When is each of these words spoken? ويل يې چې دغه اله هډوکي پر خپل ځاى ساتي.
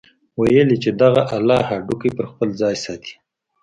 ويل 0.39 0.67
يې 0.73 0.77
چې 0.83 0.91
دغه 1.01 1.21
اله 1.35 1.57
هډوکي 1.69 2.09
پر 2.17 2.25
خپل 2.31 2.47
ځاى 2.59 2.75
ساتي. 2.85 3.13